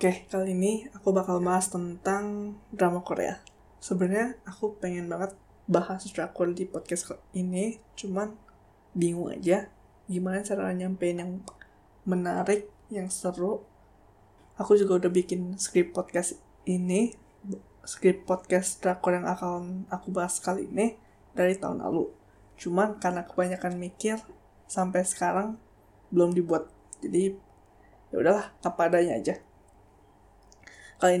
[0.00, 3.36] Oke, kali ini aku bakal bahas tentang drama Korea.
[3.84, 5.36] Sebenarnya aku pengen banget
[5.68, 8.32] bahas drakor di podcast ini, cuman
[8.96, 9.68] bingung aja
[10.08, 11.32] gimana cara nyampein yang
[12.08, 13.60] menarik, yang seru.
[14.56, 17.12] Aku juga udah bikin skrip podcast ini,
[17.84, 20.96] skrip podcast drakor yang akan aku bahas kali ini
[21.36, 22.08] dari tahun lalu.
[22.56, 24.16] Cuman karena kebanyakan mikir,
[24.64, 25.60] sampai sekarang
[26.08, 26.72] belum dibuat.
[27.04, 27.36] Jadi
[28.08, 29.49] ya udahlah, apa adanya aja
[31.00, 31.16] kali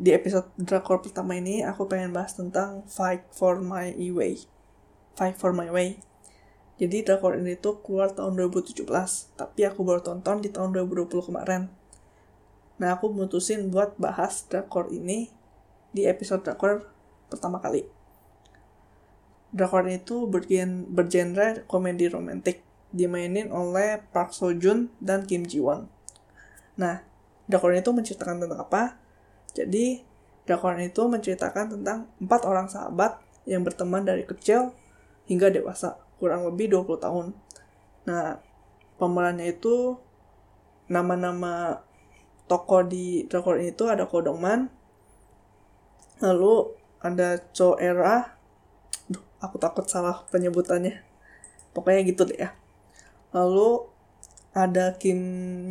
[0.00, 4.48] di episode drakor pertama ini aku pengen bahas tentang Fight for My Way.
[5.20, 6.00] Fight for My Way.
[6.80, 8.88] Jadi drakor ini tuh keluar tahun 2017,
[9.36, 11.68] tapi aku baru tonton di tahun 2020 kemarin.
[12.80, 15.28] Nah, aku mutusin buat bahas drakor ini
[15.92, 16.88] di episode drakor
[17.28, 17.84] pertama kali.
[19.52, 22.64] Drakor itu bergen bergenre komedi romantik,
[22.96, 25.84] dimainin oleh Park Seo Joon dan Kim Ji Won.
[26.80, 27.04] Nah,
[27.44, 29.07] drakor itu menceritakan tentang apa?
[29.56, 30.02] Jadi,
[30.48, 34.72] drakor itu menceritakan tentang empat orang sahabat yang berteman dari kecil
[35.28, 37.26] hingga dewasa, kurang lebih 20 tahun.
[38.08, 38.40] Nah,
[38.96, 39.96] pemerannya itu
[40.88, 41.84] nama-nama
[42.48, 44.72] tokoh di drakor ini tuh ada Kodongman,
[46.24, 46.72] lalu
[47.04, 48.38] ada Cho Era,
[49.08, 51.00] Duh, aku takut salah penyebutannya.
[51.72, 52.50] Pokoknya gitu deh ya.
[53.32, 53.88] Lalu
[54.52, 55.20] ada Kim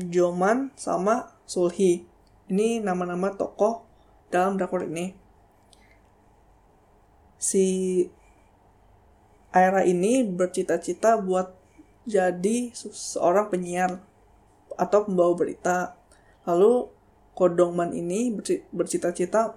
[0.09, 2.05] Joman sama Sulhi.
[2.47, 3.83] Ini nama-nama tokoh
[4.31, 5.11] dalam drakor ini.
[7.35, 7.65] Si
[9.51, 11.51] Aira ini bercita-cita buat
[12.07, 13.99] jadi seorang penyiar
[14.79, 15.99] atau pembawa berita.
[16.47, 16.87] Lalu
[17.37, 18.33] Kodongman ini
[18.73, 19.53] bercita-cita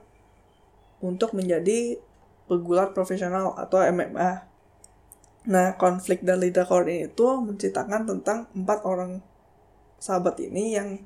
[1.01, 1.97] untuk menjadi
[2.45, 4.45] pegulat profesional atau MMA.
[5.49, 9.25] Nah, konflik dari drakor ini itu menceritakan tentang empat orang
[9.97, 11.01] sahabat ini yang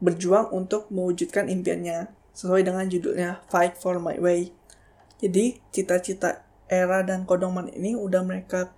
[0.00, 4.52] berjuang untuk mewujudkan impiannya sesuai dengan judulnya Fight for My Way.
[5.20, 8.72] Jadi cita-cita Era dan Kodongman ini udah mereka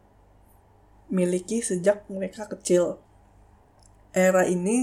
[1.11, 2.99] miliki sejak mereka kecil.
[4.11, 4.83] Era ini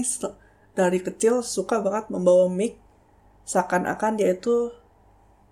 [0.72, 2.80] dari kecil suka banget membawa mic
[3.48, 4.72] seakan-akan dia itu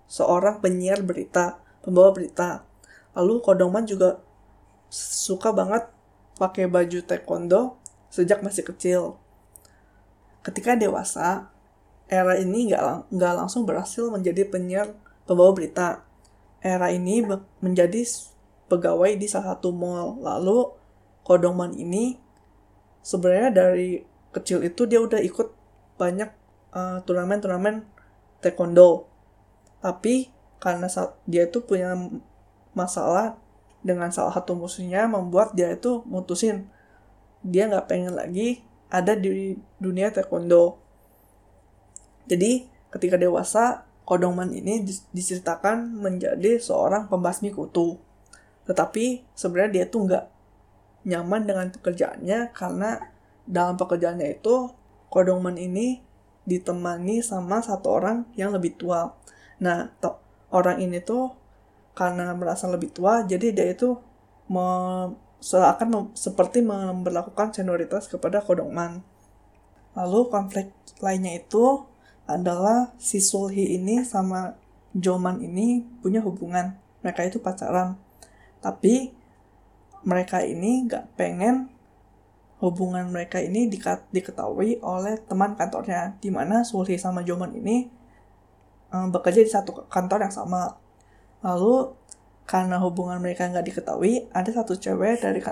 [0.07, 2.63] seorang penyiar berita, pembawa berita.
[3.13, 4.21] Lalu Kodongman juga
[4.89, 5.89] suka banget
[6.37, 7.75] pakai baju taekwondo
[8.07, 9.19] sejak masih kecil
[10.47, 11.51] ketika dewasa,
[12.07, 14.95] era ini nggak nggak langsung berhasil menjadi penyiar
[15.27, 16.07] pembawa berita.
[16.63, 17.19] Era ini
[17.59, 18.07] menjadi
[18.71, 20.23] pegawai di salah satu mall.
[20.23, 20.71] Lalu
[21.27, 22.15] Kodongman ini
[23.03, 23.99] sebenarnya dari
[24.31, 25.51] kecil itu dia udah ikut
[25.99, 26.31] banyak
[26.71, 27.83] uh, turnamen-turnamen
[28.39, 29.11] taekwondo.
[29.83, 30.31] Tapi
[30.63, 30.87] karena
[31.27, 31.93] dia itu punya
[32.71, 33.35] masalah
[33.83, 36.67] dengan salah satu musuhnya membuat dia itu mutusin
[37.45, 40.79] dia nggak pengen lagi ada di dunia taekwondo.
[42.27, 47.99] Jadi, ketika dewasa, Kodongman ini diceritakan menjadi seorang pembasmi kutu.
[48.63, 50.25] Tetapi sebenarnya dia tuh nggak
[51.07, 53.03] nyaman dengan pekerjaannya karena
[53.43, 54.71] dalam pekerjaannya itu
[55.11, 55.99] Kodongman ini
[56.47, 59.11] ditemani sama satu orang yang lebih tua.
[59.59, 59.91] Nah,
[60.55, 61.35] orang ini tuh
[61.91, 63.99] karena merasa lebih tua, jadi dia itu
[65.37, 69.05] seakan seperti memperlakukan senioritas kepada Kodongman.
[69.97, 71.85] Lalu konflik lainnya itu
[72.27, 74.53] adalah si Sulhi ini sama
[74.93, 76.77] Joman ini punya hubungan.
[77.01, 77.97] Mereka itu pacaran.
[78.61, 79.13] Tapi
[80.05, 81.69] mereka ini gak pengen
[82.57, 83.69] hubungan mereka ini
[84.13, 86.17] diketahui oleh teman kantornya.
[86.21, 87.89] Di mana Sulhi sama Joman ini
[88.93, 90.77] um, bekerja di satu kantor yang sama.
[91.45, 91.96] Lalu
[92.47, 95.43] karena hubungan mereka nggak diketahui, ada satu cewek dari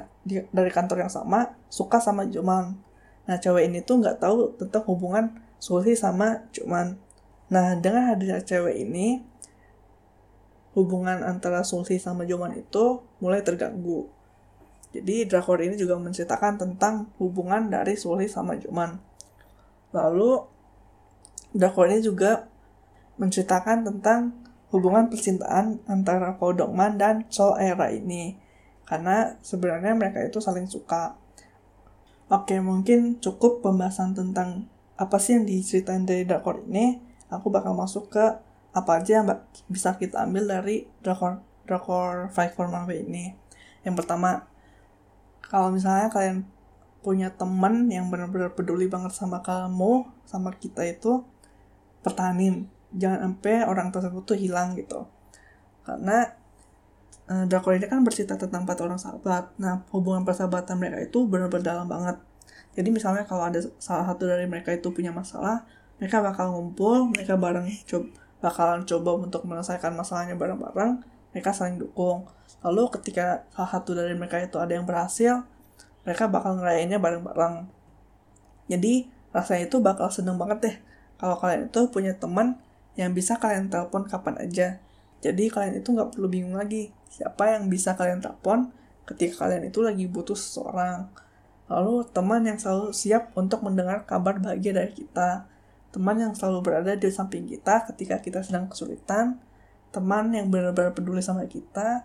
[0.47, 2.79] dari kantor yang sama suka sama Juman.
[3.27, 6.95] Nah, cewek ini tuh nggak tahu tentang hubungan Sulhi sama Juman.
[7.51, 9.19] Nah, dengan hadirnya cewek ini,
[10.71, 14.07] hubungan antara Sulhi sama Juman itu mulai terganggu.
[14.95, 18.95] Jadi, drakor ini juga menceritakan tentang hubungan dari Sulhi sama Juman.
[19.91, 20.47] Lalu,
[21.51, 22.47] drakor ini juga
[23.19, 28.37] menceritakan tentang hubungan percintaan antara Kodokman dan Sol Era ini.
[28.85, 31.17] Karena sebenarnya mereka itu saling suka.
[32.29, 37.01] Oke, mungkin cukup pembahasan tentang apa sih yang diceritain dari drakor ini.
[37.29, 38.25] Aku bakal masuk ke
[38.75, 39.27] apa aja yang
[39.69, 43.33] bisa kita ambil dari drakor drakor Five for My ini.
[43.81, 44.45] Yang pertama,
[45.45, 46.45] kalau misalnya kalian
[47.05, 51.21] punya teman yang benar-benar peduli banget sama kamu, sama kita itu,
[52.01, 55.05] pertahanin jangan sampai orang tersebut tuh hilang gitu.
[55.85, 56.25] Karena
[57.29, 59.53] uh, drakor ini kan bercerita tentang empat orang sahabat.
[59.59, 62.17] Nah hubungan persahabatan mereka itu benar-benar dalam banget.
[62.75, 65.63] Jadi misalnya kalau ada salah satu dari mereka itu punya masalah
[65.95, 68.07] mereka bakal ngumpul mereka bareng coba
[68.43, 71.01] bakalan coba untuk menyelesaikan masalahnya bareng-bareng
[71.31, 72.27] mereka saling dukung.
[72.61, 75.47] Lalu ketika salah satu dari mereka itu ada yang berhasil
[76.03, 77.65] mereka bakal ngerayainnya bareng-bareng.
[78.69, 80.75] Jadi rasanya itu bakal seneng banget deh
[81.15, 82.59] kalau kalian itu punya teman
[82.95, 84.67] yang bisa kalian telepon kapan aja.
[85.23, 88.71] Jadi kalian itu nggak perlu bingung lagi siapa yang bisa kalian telepon
[89.07, 91.07] ketika kalian itu lagi butuh seseorang.
[91.65, 95.49] Lalu teman yang selalu siap untuk mendengar kabar bahagia dari kita.
[95.89, 99.39] Teman yang selalu berada di samping kita ketika kita sedang kesulitan,
[99.95, 102.03] teman yang benar-benar peduli sama kita,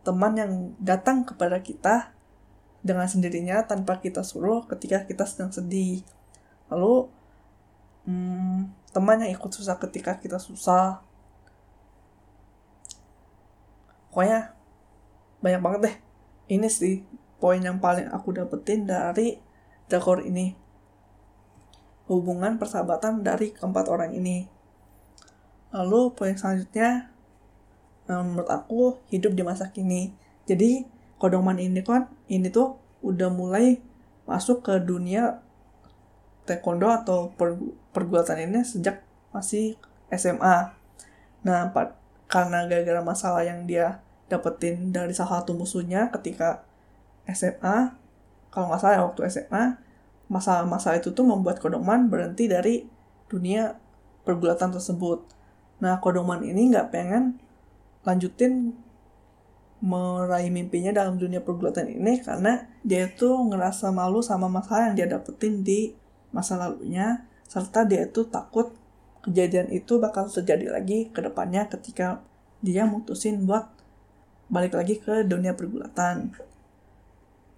[0.00, 2.10] teman yang datang kepada kita
[2.82, 6.02] dengan sendirinya tanpa kita suruh ketika kita sedang sedih.
[6.72, 7.11] Lalu,
[8.92, 11.00] teman yang ikut susah ketika kita susah.
[14.12, 14.52] Pokoknya
[15.40, 15.96] banyak banget deh.
[16.52, 17.00] Ini sih
[17.40, 19.40] poin yang paling aku dapetin dari
[19.88, 20.54] dekor ini
[22.12, 24.44] hubungan persahabatan dari keempat orang ini.
[25.72, 27.08] Lalu poin selanjutnya,
[28.04, 30.12] menurut aku hidup di masa kini.
[30.44, 30.84] Jadi
[31.16, 33.80] kodoman ini kan ini tuh udah mulai
[34.28, 35.40] masuk ke dunia
[36.44, 37.30] taekwondo atau
[37.94, 39.78] pergulatan ini sejak masih
[40.12, 40.74] SMA.
[41.42, 41.70] Nah,
[42.26, 46.64] karena gara-gara masalah yang dia dapetin dari salah satu musuhnya ketika
[47.28, 47.94] SMA,
[48.48, 49.64] kalau nggak salah ya waktu SMA,
[50.32, 52.88] masa-masa itu tuh membuat Kodoman berhenti dari
[53.28, 53.76] dunia
[54.24, 55.24] pergulatan tersebut.
[55.84, 57.36] Nah, Kodoman ini nggak pengen
[58.02, 58.74] lanjutin
[59.82, 65.08] meraih mimpinya dalam dunia pergulatan ini karena dia itu ngerasa malu sama masalah yang dia
[65.10, 65.90] dapetin di
[66.32, 68.72] masa lalunya serta dia itu takut
[69.22, 72.24] kejadian itu bakal terjadi lagi ke depannya ketika
[72.64, 73.70] dia mutusin buat
[74.50, 76.34] balik lagi ke dunia pergulatan.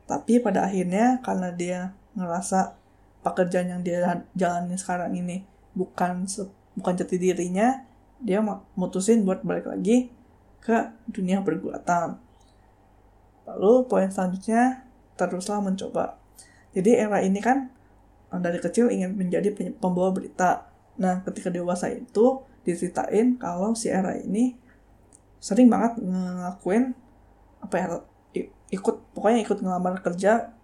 [0.05, 1.81] Tapi pada akhirnya karena dia
[2.15, 2.77] ngerasa
[3.25, 5.43] pekerjaan yang dia jalani sekarang ini
[5.73, 6.29] bukan
[6.77, 7.83] bukan jati dirinya
[8.23, 8.45] dia
[8.79, 10.13] mutusin buat balik lagi
[10.63, 12.21] ke dunia pergulatan
[13.45, 14.87] lalu poin selanjutnya
[15.19, 16.17] teruslah mencoba
[16.77, 17.74] jadi era ini kan
[18.41, 24.55] dari kecil ingin menjadi pembawa berita nah ketika dewasa itu diceritain kalau si era ini
[25.43, 26.95] sering banget ngelakuin
[27.61, 27.87] apa ya
[28.73, 30.55] ikut pokoknya ikut ngelamar kerja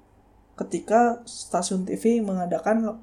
[0.59, 3.01] ketika stasiun TV mengadakan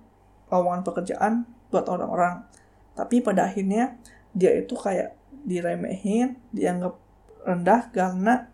[0.51, 1.33] lowongan pekerjaan
[1.73, 2.45] buat orang-orang.
[2.93, 3.97] Tapi pada akhirnya
[4.37, 5.17] dia itu kayak
[5.47, 6.99] diremehin, dianggap
[7.47, 8.51] rendah karena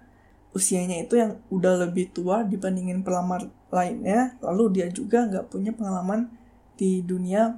[0.54, 4.38] usianya itu yang udah lebih tua dibandingin pelamar lainnya.
[4.46, 6.30] Lalu dia juga nggak punya pengalaman
[6.78, 7.58] di dunia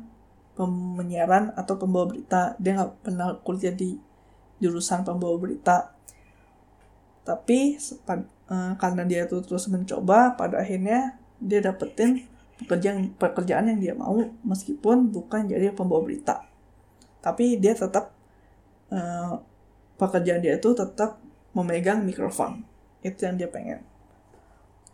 [0.55, 2.55] penyiaran atau pembawa berita.
[2.57, 3.99] Dia nggak pernah kuliah di
[4.63, 5.91] jurusan pembawa berita.
[7.27, 7.75] Tapi
[8.47, 12.23] uh, karena dia itu terus mencoba, pada akhirnya dia dapetin
[12.55, 14.15] pekerjaan pekerjaan yang dia mau
[14.47, 16.47] meskipun bukan jadi pembawa berita
[17.19, 18.15] tapi dia tetap
[18.93, 19.43] uh,
[19.99, 21.19] pekerjaan dia itu tetap
[21.51, 22.63] memegang mikrofon
[23.03, 23.83] itu yang dia pengen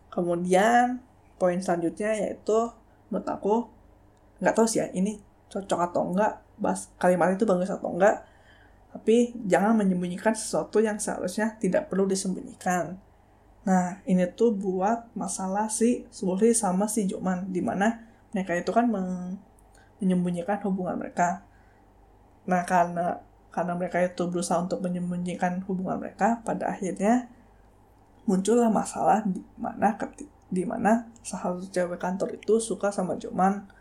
[0.09, 0.97] kemudian
[1.41, 2.69] poin selanjutnya yaitu
[3.09, 3.55] menurut aku
[4.37, 5.17] nggak tahu sih ya ini
[5.49, 8.21] cocok atau enggak bahas kalimat itu bagus atau enggak
[8.93, 13.01] tapi jangan menyembunyikan sesuatu yang seharusnya tidak perlu disembunyikan
[13.61, 18.01] Nah, ini tuh buat masalah si Sulhi sama si Joman, di mana
[18.33, 21.45] mereka itu kan menyembunyikan hubungan mereka.
[22.49, 23.21] Nah, karena
[23.53, 27.29] karena mereka itu berusaha untuk menyembunyikan hubungan mereka, pada akhirnya
[28.25, 30.25] muncullah masalah di mana di
[30.67, 33.71] mana salah satu cewek kantor itu suka sama Joman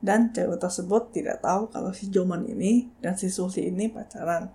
[0.00, 4.48] dan cewek tersebut tidak tahu kalau si Joman ini dan si Susi ini pacaran.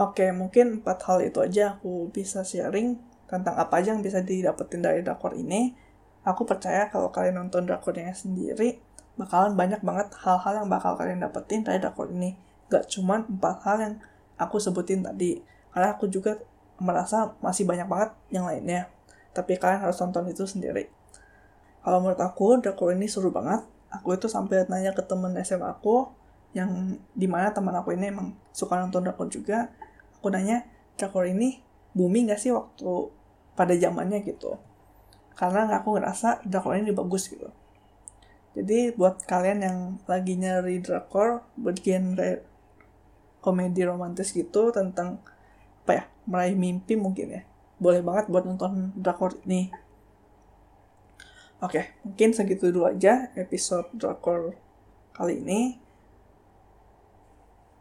[0.00, 2.96] Oke, mungkin empat hal itu aja aku bisa sharing
[3.28, 5.76] tentang apa aja yang bisa didapetin dari drakor ini.
[6.24, 8.80] Aku percaya kalau kalian nonton drakornya sendiri,
[9.20, 12.34] bakalan banyak banget hal-hal yang bakal kalian dapetin dari drakor ini.
[12.72, 13.94] Gak cuman empat hal yang
[14.40, 15.44] aku sebutin tadi.
[15.76, 16.40] Karena aku juga
[16.82, 18.90] merasa masih banyak banget yang lainnya.
[19.30, 20.90] Tapi kalian harus nonton itu sendiri.
[21.86, 23.62] Kalau menurut aku, drakor ini seru banget.
[23.94, 26.10] Aku itu sampai nanya ke temen SMA aku,
[26.52, 29.72] yang di mana teman aku ini emang suka nonton drakor juga
[30.20, 30.68] aku nanya
[31.00, 31.64] drakor ini
[31.96, 33.08] booming gak sih waktu
[33.56, 34.60] pada zamannya gitu
[35.32, 37.48] karena aku ngerasa drakor ini bagus gitu
[38.52, 42.44] jadi buat kalian yang lagi nyari drakor bergenre
[43.40, 45.24] komedi romantis gitu tentang
[45.82, 47.42] apa ya meraih mimpi mungkin ya
[47.82, 49.72] boleh banget buat nonton drakor ini
[51.62, 54.58] Oke, mungkin segitu dulu aja episode drakor
[55.14, 55.78] kali ini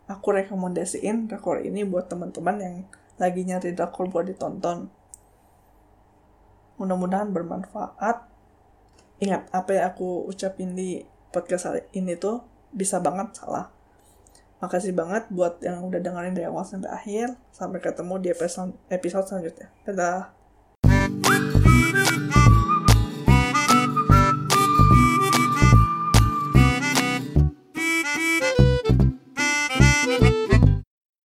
[0.06, 2.76] aku rekomendasiin drakor ini buat teman-teman yang
[3.18, 4.86] lagi nyari drakor buat ditonton.
[6.78, 8.30] Mudah-mudahan bermanfaat.
[9.22, 12.42] ingat apa yang aku ucapin di podcast ini tuh
[12.74, 13.70] bisa banget salah
[14.62, 17.34] makasih banget buat yang udah dengerin dari awal sampai akhir.
[17.50, 19.68] Sampai ketemu di episode episode selanjutnya.
[19.84, 20.32] Dadah